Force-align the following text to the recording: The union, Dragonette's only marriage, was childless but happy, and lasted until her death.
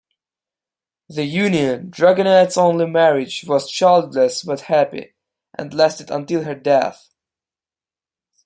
The 1.09 1.25
union, 1.25 1.91
Dragonette's 1.91 2.57
only 2.57 2.87
marriage, 2.87 3.43
was 3.47 3.69
childless 3.69 4.41
but 4.43 4.61
happy, 4.61 5.13
and 5.55 5.71
lasted 5.75 6.09
until 6.09 6.43
her 6.43 6.55
death. 6.55 7.07